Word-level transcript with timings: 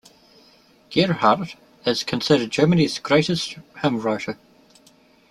Gerhardt 0.89 1.55
is 1.85 2.01
considered 2.01 2.49
Germany's 2.49 2.97
greatest 2.97 3.57
hymn 3.83 3.99
writer. 3.99 4.35